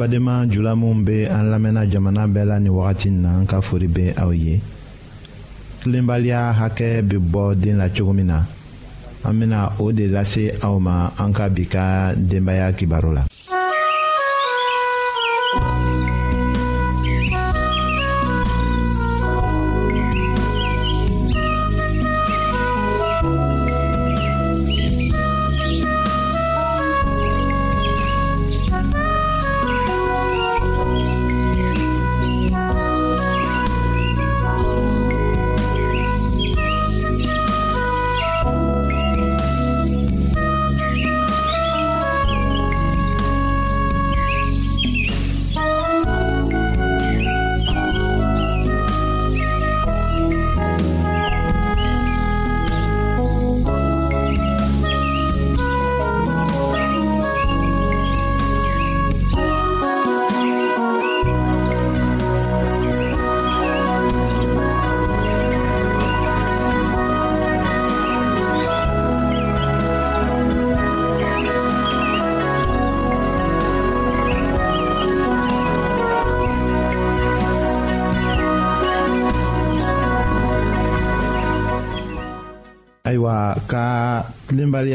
[0.00, 3.86] badenma jula minw be an lamɛnna jamana bɛɛ la ni wagati na an ka fori
[3.86, 4.54] be aw ye
[5.82, 8.44] tilenbaliya hakɛ be bɔ den la cogo min na
[9.26, 13.24] an bena o de lase aw ma an ka bi ka denbaaya kibaro la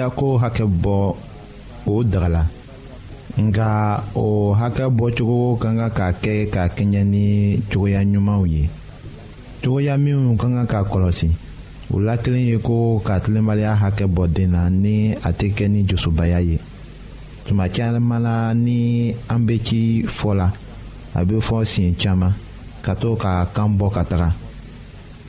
[0.06, 1.16] Ya ko hakɛ bɔ
[1.90, 2.42] o dagala
[3.42, 3.70] nka
[4.14, 7.26] o hakɛ bɔcogo ka kan ka kɛ ka kɛɲɛ ni
[7.72, 8.70] cogoya ɲumanw ye
[9.64, 11.30] cogoya minnu ka kan ka kɔlɔsi
[11.92, 15.66] o la kelen ye ko ka tilenbaliya hakɛ bɔ den na ni a tɛ kɛ
[15.74, 16.60] ni josobaya ye
[17.48, 20.54] tuma caman na ni an bɛ ci fɔ la
[21.18, 22.34] a bɛ fɔ siɲɛ caman
[22.86, 24.30] ka to ka kan bɔ ka taga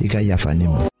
[0.00, 0.93] i ka yafa ne ma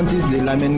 [0.00, 0.77] amantes del Amen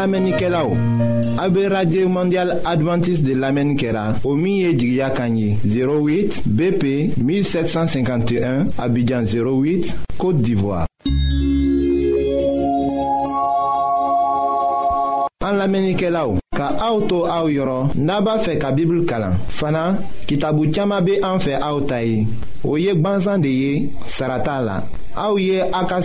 [0.00, 0.78] La menike la ou,
[1.36, 8.68] abe Radye Mondial Adventist de la menike la, o miye Jigya Kanyi, 08 BP 1751,
[8.80, 10.86] Abidjan 08, Kote Divoa.
[15.44, 19.84] An la menike la ou, ka aoutou aou yoron, naba fe ka bibl kalan, fana,
[20.24, 22.24] ki tabou tchama be anfe aoutayi,
[22.64, 23.76] o yek banzan de ye,
[24.08, 24.80] sarata la.
[25.16, 25.96] Aouye Aka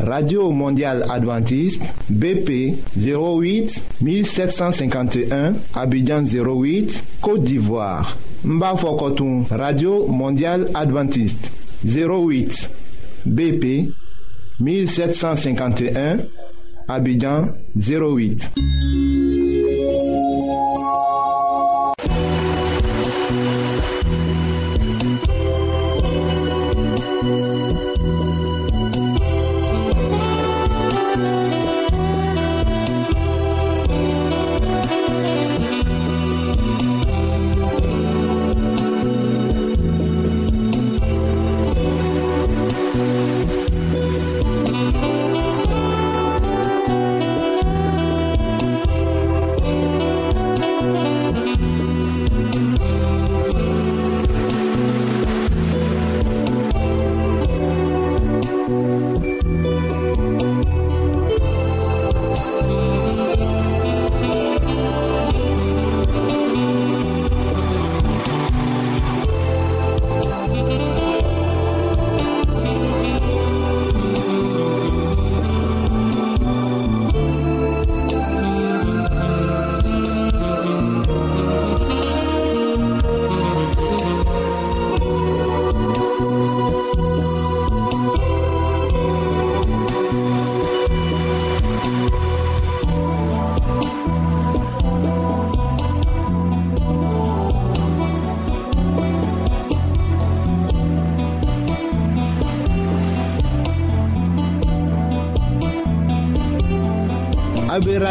[0.00, 8.74] radio mondial Adventiste bp 08 1751 abidjan 08 côte d'ivoire Mba
[9.50, 11.52] radio mondial Adventiste
[11.84, 12.70] 08
[13.26, 13.88] bp
[14.60, 16.16] 1751
[16.88, 18.52] abidjan 08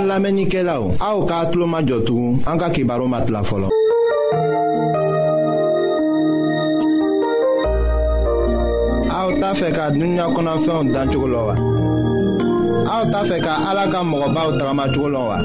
[0.00, 3.42] An lamɛnnikɛlaw aw ou, a ou ka atlo ma jotou, an ka kibaru ma tila
[3.50, 3.66] fɔlɔ.
[9.20, 11.54] aw ta fɛ ka dunya konan fe yon dan wa.
[12.96, 15.36] aw ta fɛ ka ala ka mɔgɔbaw tagamacogo la wa.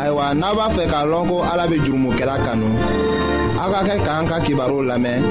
[0.00, 2.72] ayiwa Aywa, b'a fɛ ka lɔn alabe jurumu ke la kanou.
[3.62, 5.22] A ka ke ka an ka kibaro lamen,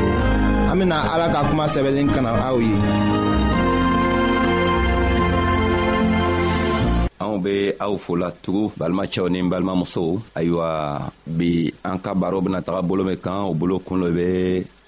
[0.72, 2.76] amina alaka kuma sebelen kanan a ye.
[7.48, 10.68] be aw fola tugun balimacɛw ni balimamusow ayiwa
[11.38, 11.50] bi
[11.90, 14.28] an ka baro bena taga bolo min kan o bolo kun lo be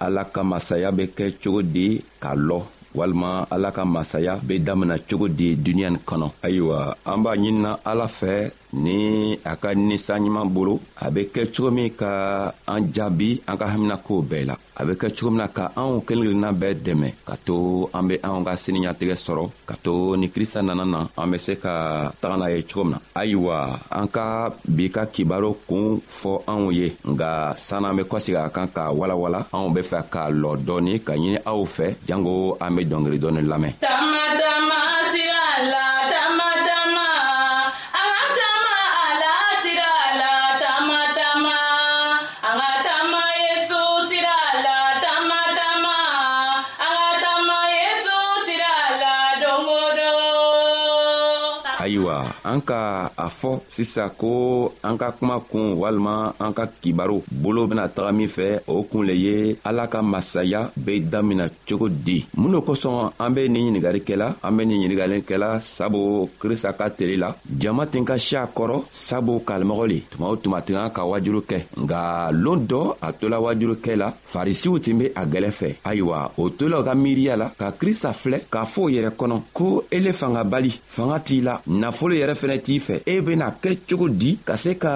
[0.05, 1.87] ala ka masaya be kɛ cogo di
[2.23, 2.59] ka lɔ
[2.97, 6.77] walima ala ka masaya be damina cogo di duniɲa nin kɔnɔ ayiwa
[7.11, 8.33] an b'a ɲinina ala fɛ
[8.75, 13.65] ni a ka ninsanɲuman bolo a be kɛ cogo min ka an jaabi an ka
[13.65, 17.09] haminakow bɛɛ la a be kɛ cogo min na ka anw kelen kelenna bɛɛ dɛmɛ
[17.25, 21.31] ka to an be anw ka siniɲatigɛ sɔrɔ ka to ni krista nana na an
[21.31, 25.55] be se ka taga n'a ye cogo min na ayiwa an ka bi ka kibaro
[25.67, 30.05] kuun fɔ anw ye nga sann'an be kɔsegi a kan k'a walawala anw be fɛ
[30.11, 33.73] k'a lɔ dɔɔni ka ɲini aw fɛ janko an be dɔngeri dɔɔni lamɛn
[52.49, 54.31] アンカー a fɔ sisan ko
[54.87, 59.03] an ka kuma kun walima an ka kibaru bolo bena taga min fɛ o kun
[59.09, 59.35] le ye
[59.69, 64.27] ala ka masaya be damina cogo di mun do kosɔn an be nin ɲiningari kɛla
[64.45, 68.75] an be nin ɲiningalen kɛla sabu krista ka tele la jama tin ka siya kɔrɔ
[69.07, 73.09] sabu kalimɔgɔ le tuma o tuma tin ka ka wajulu kɛ nga loon dɔ a
[73.19, 77.49] tola wajulukɛ la farisiw tin be a gwɛlɛ fɛ ayiwa o tolaw ka miiriya la
[77.59, 82.15] ka krista filɛ k'a fɔ o yɛrɛ kɔnɔ ko ele fangabali fanga t'i la nafolo
[82.15, 84.93] yɛrɛ fɛnɛ t'i fɛ e bena kɛ cogo di ka se ka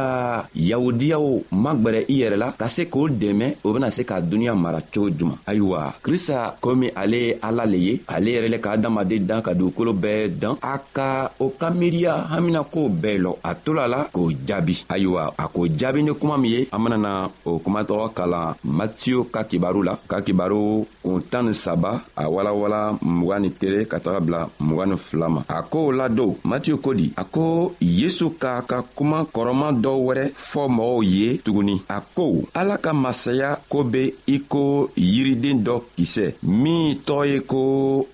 [0.69, 1.25] yahudiyaw
[1.63, 5.09] magwɛrɛ i yɛrɛ la ka se k'o dɛmɛ o bena se ka duniɲa mara cogo
[5.17, 9.41] juman ayiwa krista komi ale ye ala le ye ale yɛrɛ le ka adamaden dan
[9.41, 13.99] ka dugukolo bɛɛ dan a ka o ka miiriya haminakow bɛɛ lɔ a tola la
[14.13, 17.11] k'o jaabi ayiwa a k'o jaabi ni kuma min ye an benana
[17.45, 22.81] o kumatɔgɔ kalan matiyo ka kibaru la ka kibaru kun tan ni saba a walawala
[23.01, 26.93] mugan ni kelen ka taga bila mugan ni fila ma a kow ladon matiyo ko
[26.93, 31.75] di a ko ye yesu k'a ka kuma kɔrɔman dɔ wɛrɛ fɔ mɔgɔw ye tuguni
[31.87, 32.23] a ko
[32.59, 34.03] ala ka masaya ko be
[34.35, 36.25] i ko yiriden dɔ kisɛ
[36.61, 37.61] min tɔgɔ ye ko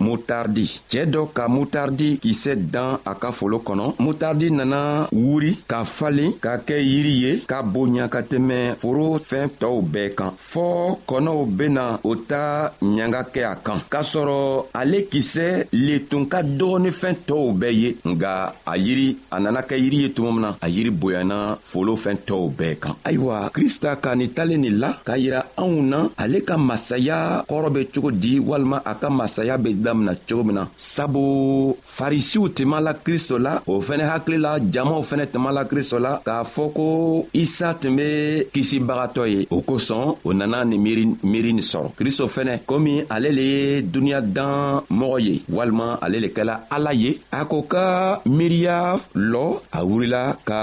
[0.06, 4.80] mutardi cɛɛ dɔ ka mutardi kisɛ dan a ka folo kɔnɔ mutardi nana
[5.12, 10.10] wuri ka falen ka kɛ yiri ye ka bonya ka tɛmɛ foro fɛn tɔw bɛɛ
[10.18, 14.40] kan fɔɔ kɔnɔw bena o ta ɲanga kɛ a kan k'a sɔrɔ
[14.80, 15.48] ale kisɛ
[15.86, 18.32] le tun ka dɔgɔnifɛn tɔɔw bɛɛ ye nga
[18.66, 21.40] a yiri a nana kɛ yiri ye tuma min na a yiri bonyana
[21.72, 25.76] folo fɛn tɔw bɛɛ kan ayiwa krista ka nin talen nin la k'a yira anw
[25.92, 30.44] na ale ka masaya kɔrɔ be cogo di walima a ka masaya be damina cogo
[30.44, 35.50] min na sabu farisiw tuma la kristo la o fɛnɛ hakili la jamaw fɛnɛ tuma
[35.54, 36.86] la kristo la k'a fɔ ko
[37.34, 42.26] isa tun be kisibagatɔ ye o kosɔn o nana nin miiri miiri nin sɔrɔ kristo
[42.28, 47.18] fɛnɛ komi ale le ye duniɲa dan mɔgɔ ye walima ale le kɛla ala ye
[47.32, 50.60] a ko ka miiriya lɔ a wurila ka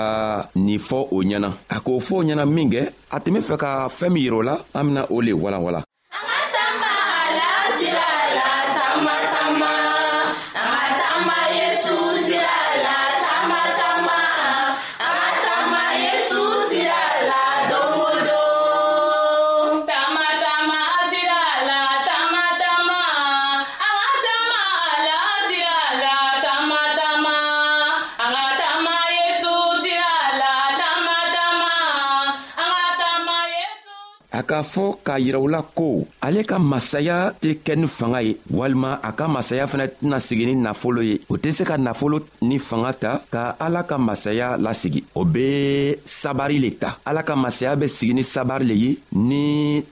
[0.57, 2.81] nin fɔ o ɲɛna a k'o fɔ o ɲɛna minkɛ
[3.15, 5.86] a tɛ be fɛ ka fɛɛn min yirɛ la an bena o le walawala
[34.49, 35.89] k'a fɔ k'a yira u la ko
[36.27, 40.45] ale ka masaya tɛ kɛ ni fanga ye walima a ka masaya fana tɛna sigi
[40.47, 44.57] ni nafolo ye o tɛ se ka nafolo ni fanga ta ka ala ka masaya
[44.65, 48.91] lasigi o be sabari le ta ala ka masaya be sigi ni sabari le ye
[49.29, 49.45] ni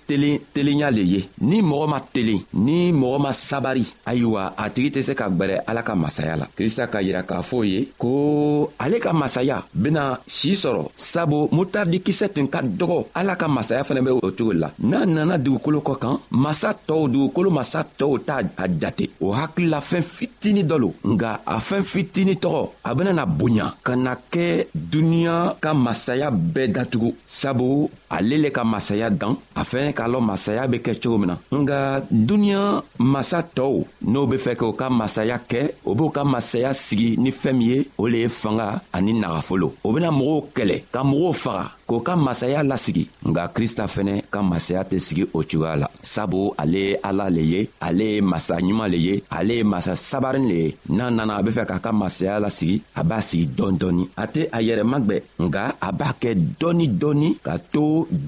[0.09, 4.89] telen telenya le ye ni mɔgɔ ma telen ni mɔgɔ ma sabari ayiwa a tigi
[4.97, 8.71] tɛ se ka gwɛrɛ ala ka masaya la krista ka yira k'a fɔ ye ko
[8.79, 14.03] ale ka masaya bena sii sɔrɔ sabu mutardikisɛ tun ka dɔgɔ ala ka masaya fɛnɛ
[14.05, 18.19] be o cogo cogo la n'a nana dugukolo kɔ kan masa tɔw dugukolo masa tɔw
[18.27, 22.95] t'a a jate o hakilila fɛn fitini dɔ lo nga a fɛn fitini tɔgɔ a
[22.95, 28.65] bena na bonya ka na kɛ duniɲa ka masaya bɛɛ datugu sabu ale le ka
[28.65, 33.43] masaya dan a fɛnɛ k'a lɔn masaya be kɛ cogo min na nga duniɲa masa
[33.43, 37.57] tɔw n'o be fɛ k'o ka masaya kɛ o b'o ka masaya sigi ni fɛɛn
[37.57, 41.71] min ye o le ye fanga ani nagafolo o bena mɔgɔw kɛlɛ ka mɔgɔw faga
[41.95, 46.51] k'o ka masaya lasigi nga krista fɛnɛ ka masaya tɛ sigi o cogoya la sabu
[46.59, 50.47] ale ye ala le ye ale ye masa ɲuman le ye ale ye masa sabarin
[50.51, 53.79] le ye n'a nana a be fɛ k'a ka masaya lasigi a b'a sigi dɔɔni
[53.81, 57.85] dɔɔni a tɛ a yɛrɛ magwɛ nga a b'a kɛ dɔɔni dɔɔni ka to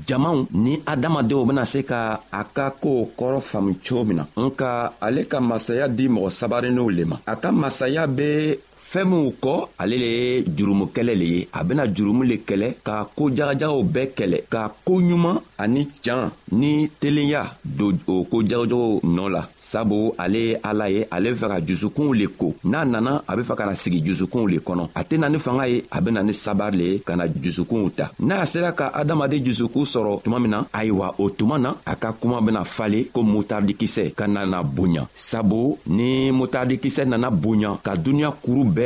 [0.06, 4.92] jamaw ni adamadenw bena se ka a ka koow kɔrɔ faamu cogo min na nka
[5.02, 8.54] ale ka masaya di mɔgɔ sabarinninw le ma a ka masaya be
[8.96, 13.06] fɛɛn minw kɔ ale le ye jurumukɛlɛ le ye a bena jurumu le kɛlɛ ka
[13.14, 19.00] koo jagajagaw bɛɛ kɛlɛ ka koo ɲuman ani can ni telenya don o koo jagajagaw
[19.02, 22.84] nɔɔ la sabu ale ye ala ye ale be fɛ ka jusukunw le ko n'a
[22.84, 25.84] nana a be fɛ ka na sigi jusukunw le kɔnɔ a tena ni fanga ye
[25.92, 29.84] a bena ni sabari le ye ka na jusukunw ta n'a sera ka adamaden jusukun
[29.84, 34.14] sɔrɔ tuma min na ayiwa o tuma na a ka kuma bena fale ko motardikisɛ
[34.14, 38.85] ka nana bonya sabu ni motardikisɛ nana bonya ka duniɲa kuru bɛɛ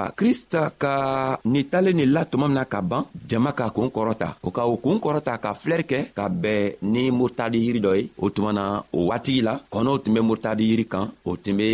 [0.00, 4.36] ayiwa krista ka nin talen nin la tuma mina ka ban jama ka kuun kɔrɔta
[4.42, 8.08] o ka o kuun kɔrɔta ka filɛri kɛ ka bɛn ni murutadi yiri dɔ ye
[8.18, 11.68] o tuma na o waatigi la kɔnɔw tun be murutadi yiri kan o tun be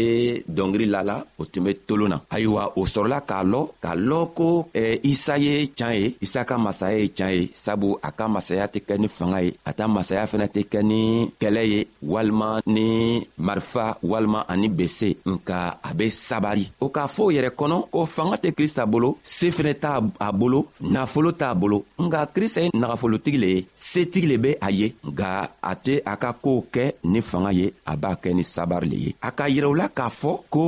[0.56, 4.24] dɔngiri la la o tun be tolon na ayiwa o sɔrɔla k'a lɔ k'a lɔn
[4.36, 8.26] ko eh, isa ye tiɲan ye isa ka masaya ye tiɲan ye sabu a ka
[8.28, 11.00] masaya tɛ kɛ ni fanga ye a ta masaya fɛnɛ tɛ kɛ ni
[11.40, 11.80] kɛlɛ ye
[12.12, 17.50] walima ni marifa walima ani bese nka a be sabari o k'a fɔ o yɛrɛ
[17.58, 19.92] kɔnɔ ko fanga tɛ krista bolo se fɛnɛ t'a
[20.40, 20.60] bolo
[20.94, 25.28] nafolo t'a bolo nga krista ye nagafolotigi le ye setigi le be a ye nga
[25.70, 28.96] a tɛ a ka koow kɛ ni fanga ye a b'a kɛ ni sabari le
[29.06, 30.62] ye a ka yirɛula k'a fɔ ko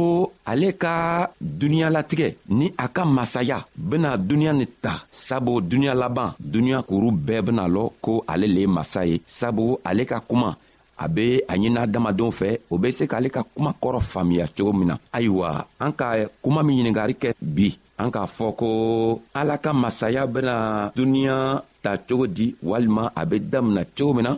[0.50, 0.94] ale ka
[1.60, 3.58] duniɲalatigɛ ni a ka masaya
[3.90, 4.92] bena duniɲa nin ta
[5.26, 9.64] sabu duniɲa laban duniɲa kuru bɛɛ bena lɔ ko ale le ye masa ye sabu
[9.90, 10.50] ale ka kuma
[10.98, 14.72] a be a ɲinina adamadenw fɛ o be se k'ale ka kuma kɔrɔ faamiya cogo
[14.72, 16.06] min na ayiwa an ka
[16.42, 17.66] kuma min ɲiningari kɛ bi
[17.98, 18.68] an k'a fɔ ko
[19.34, 24.36] ala ka masaya bena duniɲa ta cogo di walima a be damina cogo min na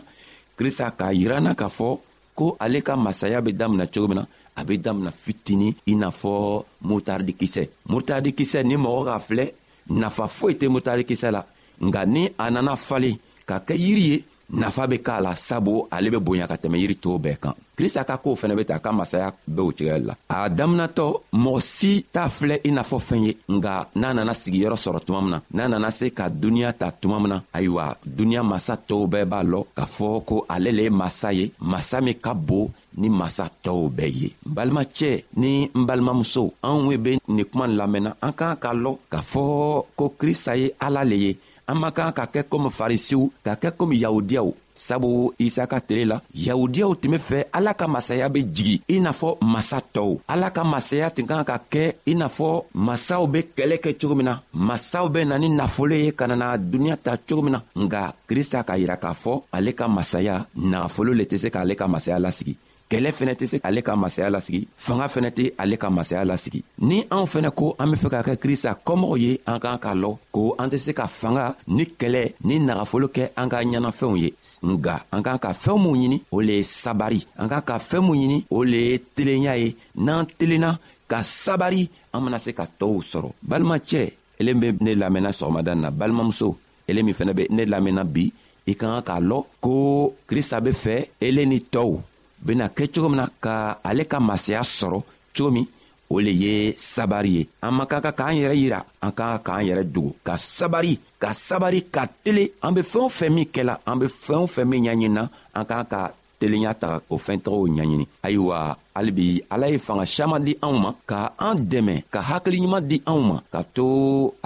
[0.57, 1.99] krista k'a yiranna k'a fɔ
[2.35, 6.09] ko ale ka masaya be damina cogo min na a be damina fitini i n'a
[6.09, 9.45] fɔ mutardikisɛ mutardikisɛ ni mɔgɔ k'a filɛ
[9.89, 11.43] nafa foyi tɛ mutardikisɛ la
[11.85, 16.09] nga ni a nana falen ka kɛ yiri ye nafa be k'a la sabu ale
[16.11, 18.79] be bonya ka tɛmɛ yiri tɔɔw bɛɛ kan krista ka koow fɛnɛ be ta a
[18.79, 22.97] ka masaya be o cogoya la a daminatɔ mɔgɔ si t'a filɛ i n'a fɔ
[23.07, 26.73] fɛn ye nga n'a nana sigiyɔrɔ sɔrɔ tuma min na n'a nana se ka duniɲa
[26.73, 30.71] ta tuma min na ayiwa duniɲa masa tɔɔw bɛɛ b'a lɔn k'a fɔ ko ale
[30.71, 35.23] le ye masa ye masa min ka bon ni masa tɔɔw bɛɛ ye n balimacɛ
[35.37, 39.85] ni n balimamuso anw we be nin kuma lamɛnna an k'an ka lɔn k'a fɔ
[39.95, 41.37] ko krista ye ala le ye
[41.71, 46.03] an man kan ka kɛ komi farisiw ka kɛ komi yahudiyaw sabu isa ka tile
[46.11, 50.11] la yahudiyaw tun be fɛ ala ka masaya be jigi i n'a fɔ masa tɔw
[50.27, 52.49] ala ka masaya tun kan ka kɛ i n'a fɔ
[52.87, 54.35] masaw be kɛlɛ kɛ cogo min na
[54.67, 58.63] masaw be na ni nafolo ye ka nana duniɲa ta cogo min na nga krista
[58.67, 60.35] k'a yira k'a fɔ ale ka masaya
[60.71, 62.57] nagafolo le tɛ se k'ale ka masaya lasigi
[62.91, 66.59] kɛlɛ fɛnɛ tɛ se ale ka masaya lasigi fanga fɛnɛ tɛ ale ka masaya lasigi
[66.87, 69.93] ni anw fɛnɛ ko an be fɛ ka kɛ krista kɔmɔgɔw ye an k'an k'a
[70.01, 74.15] lɔn ko an tɛ se ka fanga ni kɛlɛ ni nagafolo kɛ an ka ɲɛnafɛnw
[74.23, 74.29] ye
[74.69, 78.03] nga an k'an ka fɛɛn minw ɲini o le ye sabari an k'an ka fɛɛn
[78.03, 80.77] minw ɲini o le ye telenya ye n'an telenna
[81.07, 84.01] ka sabari an bena se ka tɔɔw sɔrɔ balimacɛ
[84.39, 86.55] ele be ne lamɛnna sɔgɔmada na balimamuso
[86.89, 88.27] ele min fɛnɛ be ne lamɛnna bi
[88.67, 92.03] i ka kan k'a lɔn ko krista be fɛ ele ni tɔɔw
[92.45, 93.55] bena kɛ cogo min na ka
[93.89, 94.97] ale ka masaya sɔrɔ
[95.35, 95.65] cogo min
[96.13, 96.53] o le ye
[96.93, 100.11] sabari ye an man ka ka k'an yɛrɛ yira an ka ka k'an yɛrɛ dogo
[100.27, 104.07] ka sabari ka sabari ka tele an be fɛɛn o fɛn min kɛla an be
[104.23, 105.23] fɛɛn o fɛn min ɲaɲinina
[105.57, 106.01] an k'an ka
[106.41, 108.57] telenya ta o fɛntɔgɔw ɲaɲini ayiwa
[108.97, 113.21] halibi ala ye fanga saman di anw ma ka an dɛmɛ ka hakiliɲuman di anw
[113.29, 113.85] ma ka to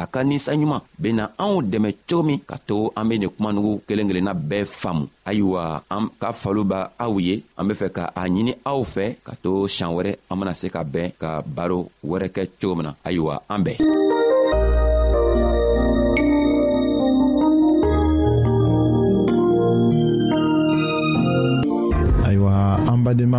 [0.01, 4.07] a ka ninsanɲuman bena anw dɛmɛ cogo min ka to an be nin kumanugu kelen
[4.09, 5.61] kelenna bɛɛ faamu ayiwa
[5.95, 9.31] an ka falo b' aw ye an be fɛ ka a ɲini aw fɛ ka
[9.43, 11.79] to sian wɛrɛ an bena se ka bɛn ka baro
[12.09, 13.79] wɛrɛ kɛ cogo min na ayiwa an bɛɛ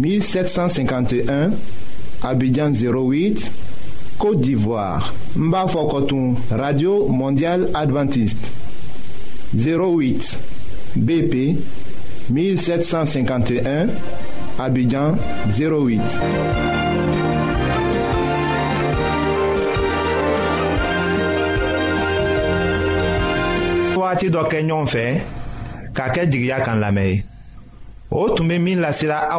[0.00, 1.50] 1751
[2.22, 3.50] Abidjan 08
[4.18, 8.50] Côte d'Ivoire Mbafokotoun radio mondial adventiste
[9.54, 10.38] 08
[10.96, 11.58] BP
[12.30, 13.88] 1751
[14.58, 15.16] Abidjan
[15.58, 16.00] 08
[23.94, 24.14] Pour dɔ
[26.00, 26.80] kɛ ɲɔgɔn kan
[29.36, 29.38] o